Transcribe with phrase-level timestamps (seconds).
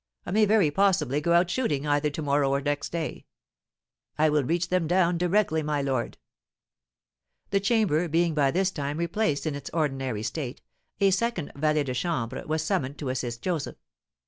[0.25, 3.27] I may very possibly go out shooting either to morrow or next day."
[4.17, 6.17] "I will reach them down directly, my lord."
[7.51, 10.63] The chamber being by this time replaced in its ordinary state,
[10.99, 13.75] a second valet de chambre was summoned to assist Joseph.